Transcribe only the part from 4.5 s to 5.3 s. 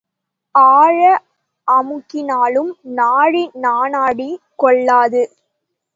கொள்ளாது.